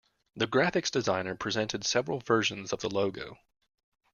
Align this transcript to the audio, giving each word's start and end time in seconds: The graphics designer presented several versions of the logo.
The 0.35 0.47
graphics 0.47 0.89
designer 0.89 1.35
presented 1.35 1.85
several 1.85 2.17
versions 2.21 2.73
of 2.73 2.79
the 2.81 2.89
logo. 2.89 3.37